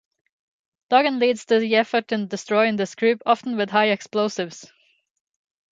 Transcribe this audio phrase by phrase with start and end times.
[0.89, 4.65] Dugan leads the effort in destroying this group, often with high explosives.